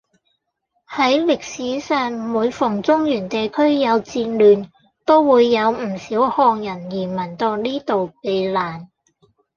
[0.89, 1.41] 喺歷
[1.73, 4.67] 史上每逢中原地區有戰亂，
[5.05, 8.89] 都會有唔少漢人移民到呢度避難